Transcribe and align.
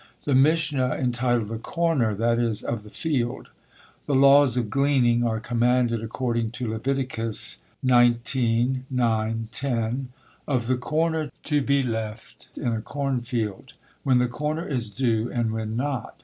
The 0.25 0.33
Mishna, 0.33 0.95
entitled 0.95 1.49
the 1.49 1.59
Corner, 1.59 2.17
i.e. 2.19 2.55
of 2.67 2.81
the 2.81 2.89
field. 2.89 3.49
The 4.07 4.15
laws 4.15 4.57
of 4.57 4.71
gleaning 4.71 5.23
are 5.23 5.39
commanded 5.39 6.01
according 6.03 6.49
to 6.53 6.67
Leviticus; 6.71 7.59
xix. 7.85 8.33
9, 8.33 8.83
10. 8.83 10.09
Of 10.47 10.65
the 10.65 10.77
corner 10.77 11.29
to 11.43 11.61
be 11.61 11.83
left 11.83 12.49
in 12.57 12.69
a 12.73 12.81
corn 12.81 13.21
field. 13.21 13.73
When 14.01 14.17
the 14.17 14.27
corner 14.27 14.67
is 14.67 14.89
due 14.89 15.29
and 15.31 15.51
when 15.53 15.75
not. 15.75 16.19